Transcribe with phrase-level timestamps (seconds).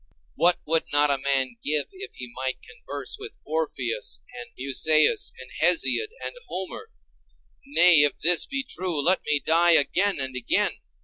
[0.33, 5.51] What would not a man give if he might converse with Orpheus and Musæus and
[5.61, 6.89] Hesiod and Homer?
[7.67, 10.71] Nay, if this be true, let me die again and again.